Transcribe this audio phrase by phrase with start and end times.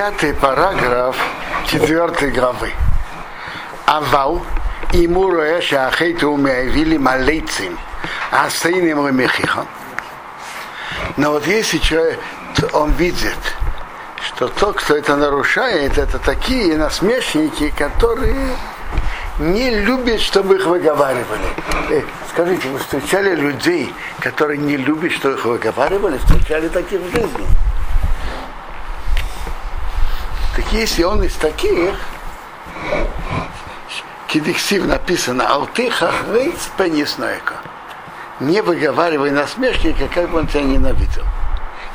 [0.00, 1.14] пятый параграф
[1.66, 2.72] четвертой главы.
[3.84, 4.40] Авал
[4.94, 7.78] и муроя шахейту умеявили малейцим,
[8.30, 9.66] а сейним ремехиха.
[11.18, 12.18] Но вот если человек,
[12.72, 13.36] он видит,
[14.22, 18.56] что тот, кто это нарушает, это такие насмешники, которые
[19.38, 21.48] не любят, чтобы их выговаривали.
[21.90, 22.00] Э,
[22.32, 26.16] скажите, вы встречали людей, которые не любят, чтобы их выговаривали?
[26.16, 27.46] Встречали таких в жизни?
[30.60, 31.94] Так если он из таких,
[34.26, 37.54] кедексив написано «Алтыха рейц пенисноэко».
[38.40, 41.24] Не выговаривай насмешника, как бы он тебя ненавидел.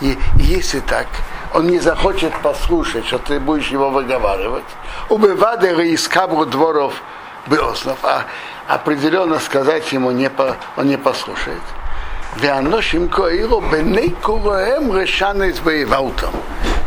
[0.00, 1.08] И если так,
[1.52, 4.64] он не захочет послушать, что ты будешь его выговаривать.
[5.08, 6.94] Убывадеры из кабру дворов
[7.48, 8.26] Беоснов, а
[8.68, 11.62] определенно сказать ему не по, он не послушает.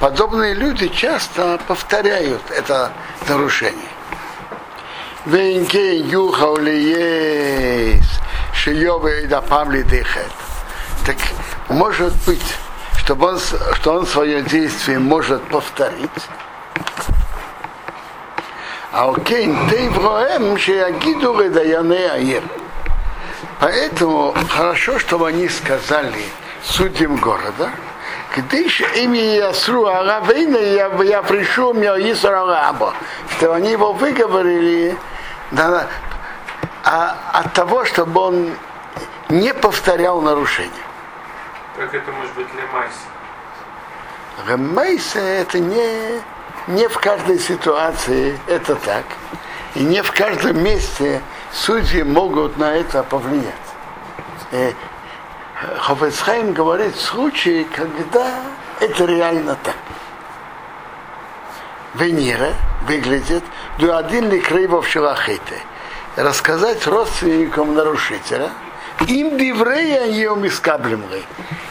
[0.00, 2.92] Подобные люди часто повторяют это
[3.28, 3.74] нарушение.
[5.26, 6.54] Венке юха
[8.54, 10.30] шиёве да памли дыхет.
[11.04, 11.16] Так
[11.68, 12.54] может быть,
[12.98, 16.10] чтобы он, что он свое действие может повторить.
[18.92, 22.42] А окей, ты вроем, шиягиду редаяне аир.
[23.58, 26.24] Поэтому хорошо, чтобы они сказали
[26.62, 27.70] судьям города,
[28.68, 32.94] же имя Ясру Аравейна, я, я пришел, мне Исрараба,
[33.30, 34.96] что они его выговорили
[35.50, 35.86] да,
[36.84, 38.50] а, от того, чтобы он
[39.28, 40.70] не повторял нарушения.
[41.76, 42.92] Как это может быть лемайс?
[44.46, 46.20] Лемайса это не,
[46.66, 49.04] не в каждой ситуации это так.
[49.74, 51.22] И не в каждом месте
[51.52, 53.54] судьи могут на это повлиять.
[55.60, 58.42] Хофецхайм говорит случаи, когда
[58.80, 59.74] это реально так.
[61.94, 62.52] Венера
[62.86, 63.42] выглядит
[63.78, 65.60] до один ли крейвов шелахете.
[66.14, 68.50] Рассказать родственникам нарушителя,
[69.08, 71.24] им диврея ем искаблемлы.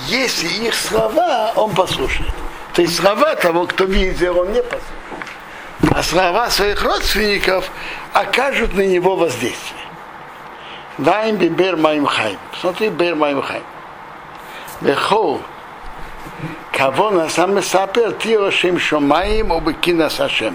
[0.00, 2.32] Если их слова, он послушает.
[2.74, 4.84] То есть слова того, кто видел, он не послушает.
[5.94, 7.70] А слова своих родственников
[8.12, 9.79] окажут на него воздействие.
[11.00, 12.36] Даем бибер моим хайм.
[12.60, 13.62] Смотри, бер моим хайм.
[14.82, 15.40] Вехол.
[16.72, 20.54] Кого на самый сапер тиошим шомаем обыкина сашем.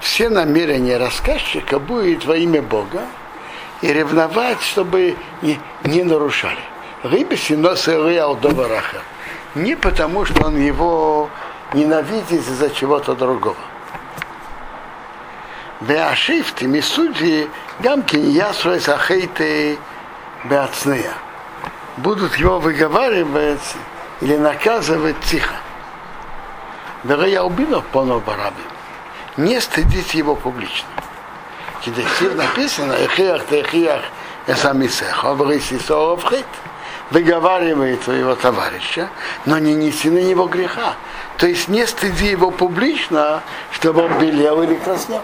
[0.00, 3.02] Все намерения рассказчика будет во имя Бога
[3.80, 6.58] и ревновать, чтобы не, не нарушали.
[7.36, 9.02] Синосы алдовараха.
[9.54, 11.30] Не потому, что он его
[11.72, 13.54] ненавидит из-за чего-то другого.
[15.80, 19.78] Беашифты, судьи, гамкин ясрой сахейты
[20.44, 21.12] беацнея.
[21.98, 23.76] Будут его выговаривать
[24.20, 25.54] или наказывать тихо.
[27.04, 28.62] Вероя убила поно бараби.
[29.36, 30.88] Не стыдите его публично.
[31.80, 34.02] Кедексив написано, эхиах техиах
[34.48, 36.46] эсамисеха, врисисоовхит.
[37.10, 39.08] Выговаривает своего товарища,
[39.46, 40.94] но не неси на него греха.
[41.38, 45.22] То есть не стыди его публично, чтобы он белел или краснел.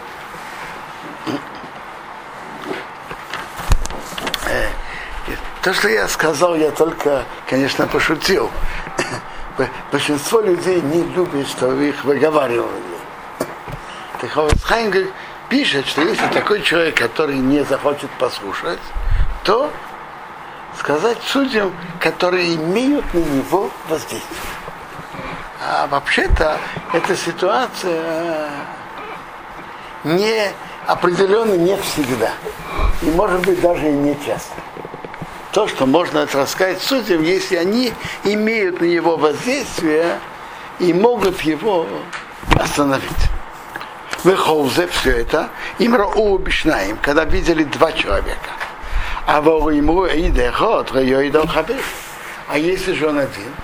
[5.62, 8.50] То, что я сказал, я только, конечно, пошутил.
[9.90, 12.68] Большинство людей не любят, что их выговаривали.
[14.20, 14.92] Так Ховецхайм
[15.48, 18.80] пишет, что если такой человек, который не захочет послушать,
[19.42, 19.70] то
[20.78, 24.40] сказать судьям, которые имеют на него воздействие.
[25.66, 26.58] А вообще-то
[26.92, 28.50] эта ситуация
[30.04, 30.50] не
[30.86, 32.32] определенно не всегда.
[33.02, 34.54] И может быть даже и не часто
[35.54, 37.92] то, что можно рассказать судьям, если они
[38.24, 40.18] имеют на него воздействие
[40.80, 41.86] и могут его
[42.58, 43.08] остановить.
[44.24, 48.50] Выхолзе все это, им обещаем, когда видели два человека.
[49.26, 50.90] А во ему и дехот,
[52.48, 53.54] А если же он один,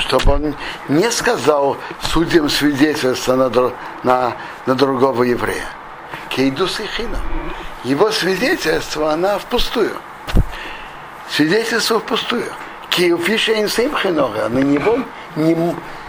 [0.00, 0.54] чтобы он
[0.88, 3.72] не сказал судьям свидетельства на,
[4.02, 4.36] на,
[4.66, 5.68] на другого еврея.
[6.28, 7.18] Кейду сихина.
[7.84, 9.92] Его свидетельство, она впустую
[11.34, 12.46] свидетельство впустую.
[12.90, 15.00] Киофиша инсеймхенога, на него
[15.34, 15.56] не,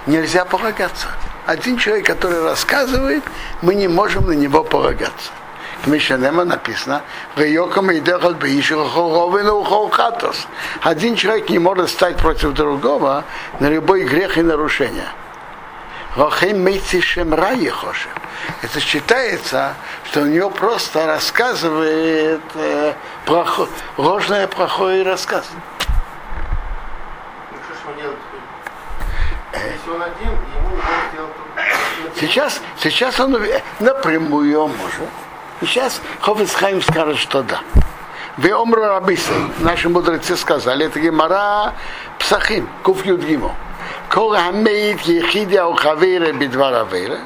[0.06, 1.08] нельзя полагаться.
[1.48, 3.24] Один человек, который рассказывает,
[3.62, 5.32] мы не можем на него полагаться.
[5.86, 7.04] В Мишанема написано,
[10.82, 13.24] один человек не может стать против другого
[13.60, 15.08] на любой грех и нарушение.
[18.64, 22.94] Это считается, что у него просто рассказывает э,
[23.26, 23.68] плохо,
[23.98, 25.46] ложное плохое рассказ.
[32.20, 33.40] Сейчас, сейчас он
[33.80, 35.25] напрямую может.
[35.62, 37.62] И сейчас Хофицхайм скажет, что да.
[38.38, 41.74] Вы омру рабисы, наши мудрецы сказали, это гемара
[42.20, 43.56] псахим, куф юдгимо.
[44.10, 47.20] Кол хамеит ехидя у хавейра бедвара вейра.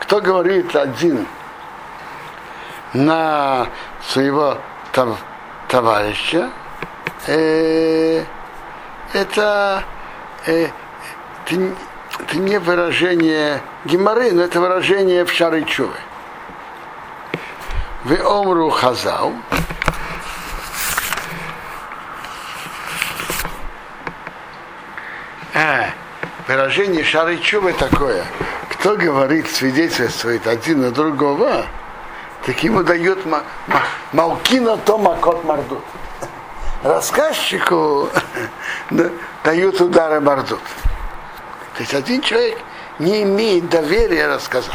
[0.00, 1.26] Кто говорит один
[2.92, 3.68] на
[4.08, 4.58] своего
[4.92, 5.16] там,
[5.68, 6.50] товарища,
[7.28, 8.24] э,
[9.12, 9.84] это,
[10.46, 10.68] э,
[11.46, 15.94] это не выражение геморы, но это выражение в шары чувы.
[18.04, 19.32] Вы омру хазал,
[25.56, 25.90] А,
[26.48, 28.24] выражение шары чувы такое.
[28.70, 31.64] Кто говорит, свидетельствует один на другого,
[32.44, 33.20] так ему дают
[34.12, 35.84] малкина то макот мардут.
[36.82, 38.10] Рассказчику
[39.44, 40.60] дают удары мардут.
[41.76, 42.58] То есть один человек
[42.98, 44.74] не имеет доверия рассказать.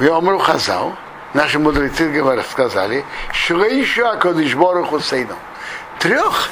[0.00, 0.94] В Йомру Хазал,
[1.34, 5.36] наши мудрецы говорят, сказали, что еще Акодишбору Хусейну.
[5.98, 6.48] Трех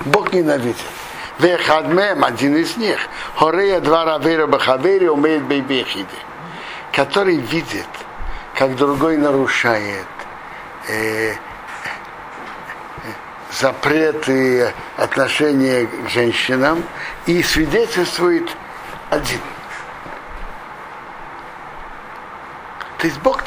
[0.00, 0.76] Бог ненавидит.
[1.38, 2.98] Вехадмем, один из них,
[3.36, 6.06] Хорея два равера бахавери умеет бейбехиды,
[6.92, 7.88] который видит,
[8.54, 10.04] как другой нарушает
[10.88, 11.36] э,
[13.50, 16.84] запреты отношения к женщинам
[17.24, 18.50] и свидетельствует
[19.08, 19.40] один.
[22.98, 23.42] То есть Бог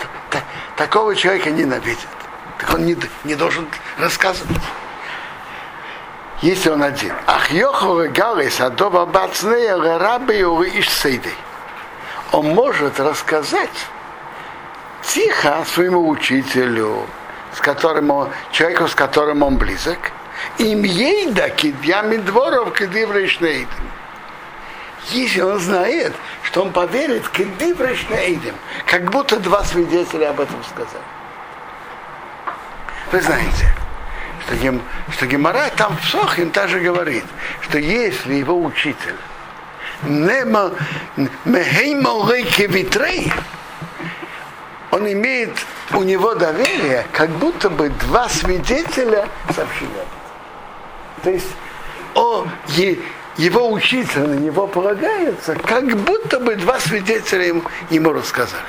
[0.77, 2.07] такого человека ненавидит.
[2.59, 3.67] Так он не, не должен
[3.99, 4.61] рассказывать
[6.41, 7.13] если он один.
[7.27, 11.31] Ах Йоховы Галис Адова Бацнея Иш Сейды.
[12.31, 13.69] Он может рассказать
[15.03, 17.05] тихо своему учителю,
[17.53, 19.99] с которым он, человеку, с которым он близок,
[20.57, 23.67] им ейда кидьями дворов кидиврейшнейдем.
[25.09, 26.13] Если он знает,
[26.43, 28.55] что он поверит кидиврейшнейдем,
[28.85, 31.03] как будто два свидетеля об этом сказали.
[33.11, 33.73] Вы знаете,
[34.45, 37.25] что, гем, что Гемора там в Сохим также говорит,
[37.61, 39.15] что если его учитель
[44.91, 45.51] он имеет
[45.93, 49.89] у него доверие, как будто бы два свидетеля сообщили
[51.23, 51.47] То есть
[52.15, 52.45] о,
[53.37, 58.63] его учитель на него полагается, как будто бы два свидетеля ему, ему рассказали.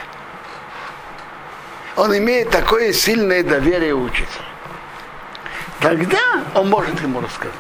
[1.96, 4.52] Он имеет такое сильное доверие учителя
[5.82, 7.54] тогда он может ему рассказать.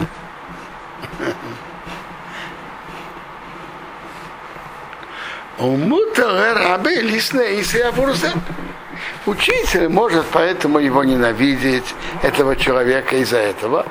[9.26, 13.86] Учитель может поэтому его ненавидеть, этого человека из-за этого.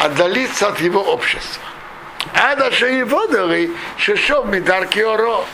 [0.00, 1.62] Отдалиться от его общества.
[2.34, 5.44] А даже его дали, шешов медарки оро.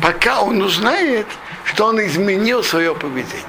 [0.00, 1.26] Пока он узнает,
[1.64, 3.44] что он изменил свое поведение.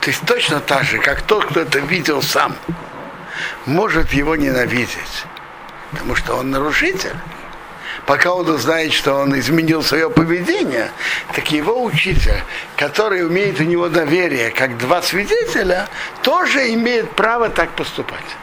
[0.00, 2.54] То есть точно так же, как тот, кто это видел сам,
[3.66, 5.24] может его ненавидеть,
[5.90, 7.16] потому что он нарушитель.
[8.06, 10.90] Пока он узнает, что он изменил свое поведение,
[11.34, 12.42] так его учитель,
[12.76, 15.88] который умеет у него доверие, как два свидетеля,
[16.22, 18.36] тоже имеет право так поступать.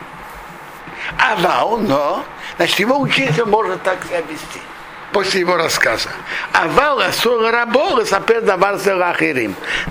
[1.18, 2.26] А вау, но,
[2.58, 4.62] значит, его учитель может так себя вести
[5.12, 6.10] после его рассказа.
[6.54, 6.68] А
[7.08, 8.04] асура рабога,
[8.42, 8.80] давар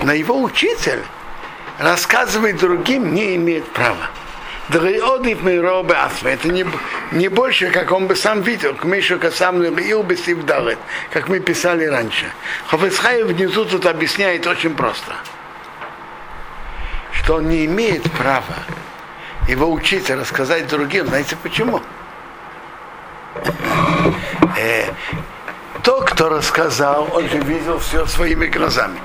[0.02, 1.02] Но его учитель
[1.78, 4.10] рассказывать другим не имеет права.
[6.28, 6.64] Это не,
[7.12, 10.78] не больше, как он бы сам видел, к Мишу сам ил бы сивдалет,
[11.12, 12.26] как мы писали раньше.
[12.66, 15.12] Хофецхай внизу тут объясняет очень просто,
[17.12, 18.64] что он не имеет права
[19.48, 21.06] его учиться рассказать другим.
[21.08, 21.80] Знаете почему?
[24.56, 24.92] Э,
[25.82, 29.00] то, кто рассказал, он же видел все своими глазами.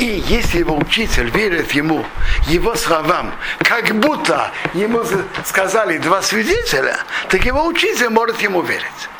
[0.00, 2.06] И если его учитель верит ему,
[2.46, 5.04] его словам, как будто ему
[5.44, 6.96] сказали два свидетеля,
[7.28, 9.10] так его учитель может ему верить.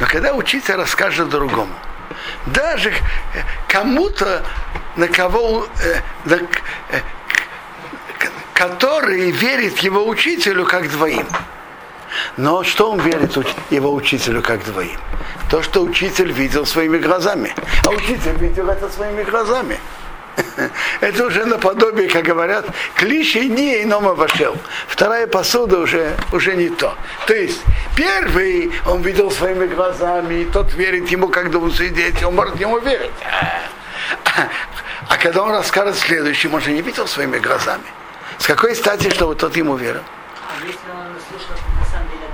[0.00, 1.72] Но когда учитель расскажет другому,
[2.46, 2.92] даже
[3.68, 4.44] кому-то,
[4.96, 7.00] на кого, э, на, э,
[8.52, 11.28] который верит его учителю как двоим.
[12.36, 13.36] Но что он верит
[13.70, 14.98] его учителю как двоим?
[15.54, 17.54] То, что учитель видел своими глазами.
[17.86, 19.78] А учитель видел это своими глазами.
[21.00, 24.56] Это уже наподобие, как говорят, клиши не инома вошел.
[24.88, 26.96] Вторая посуда уже, уже не то.
[27.28, 27.62] То есть
[27.94, 33.12] первый он видел своими глазами, тот верит ему, когда он свидетель, он может ему верить.
[35.08, 37.86] А когда он расскажет следующий, он же не видел своими глазами.
[38.38, 40.02] С какой стати, что вот тот ему верил?
[40.02, 42.26] А если он слышал на самом деле?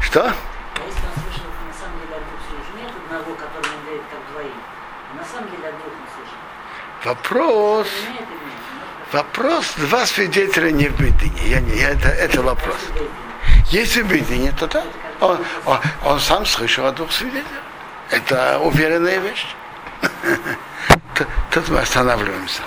[0.00, 0.32] Что?
[0.80, 2.80] А если он слышал на самом деле от двух свидетелей?
[2.80, 4.56] Нет одного, который он говорит как двоим.
[4.56, 6.38] А на самом деле двух он слышал.
[7.04, 7.88] Вопрос.
[9.12, 11.40] Вопрос, два свидетеля не в бедыне.
[11.44, 12.76] Я не, я, это, это вопрос.
[13.70, 14.84] Если в бедыне, то да.
[15.20, 17.44] Он, он, он сам слышал о двух свидетелях.
[18.10, 19.46] Это уверенная вещь.
[21.50, 22.62] Тут мы останавливаемся.